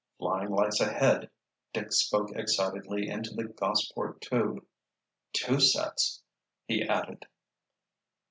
[0.17, 1.29] "Flying lights ahead—"
[1.73, 4.65] Dick spoke excitedly into the Gossport tube.
[5.31, 6.23] "Two sets—"
[6.65, 7.27] he added.